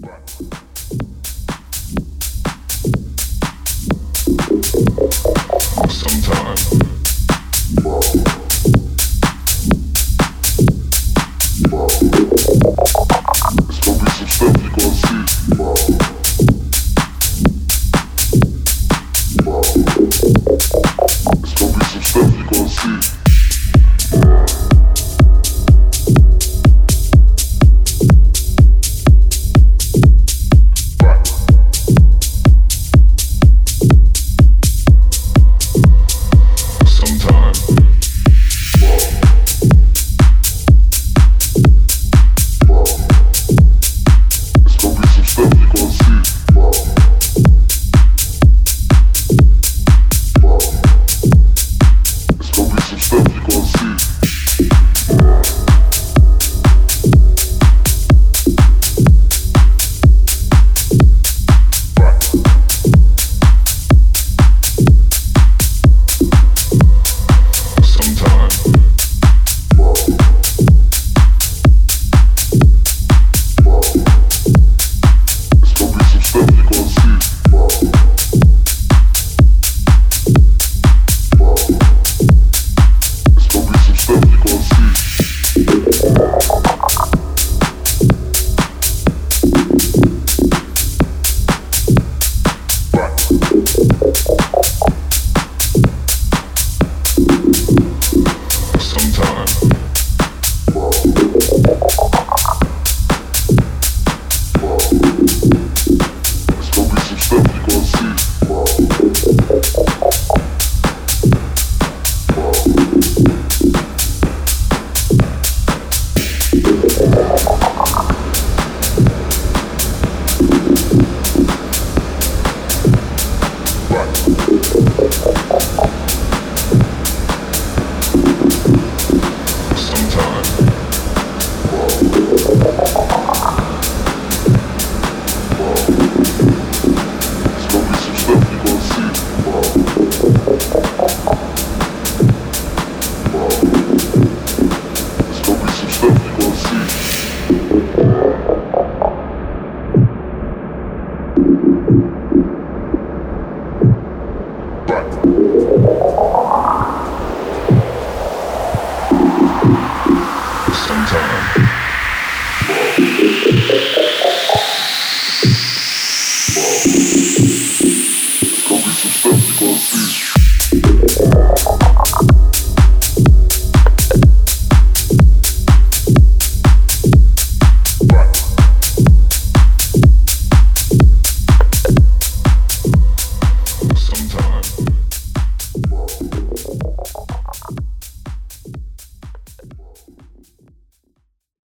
[0.00, 0.65] Right.